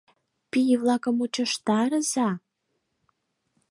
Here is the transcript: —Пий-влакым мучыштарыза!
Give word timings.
—Пий-влакым 0.51 1.13
мучыштарыза! 1.17 2.29